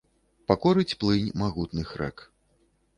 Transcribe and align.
Пакорыць 0.51 0.97
плынь 1.05 1.29
магутных 1.45 1.87
рэк. 2.03 2.29